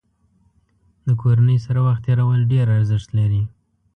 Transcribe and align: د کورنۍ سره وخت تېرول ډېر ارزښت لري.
د 1.07 1.09
کورنۍ 1.21 1.57
سره 1.65 1.79
وخت 1.87 2.01
تېرول 2.07 2.39
ډېر 2.51 2.67
ارزښت 2.77 3.09
لري. 3.19 3.43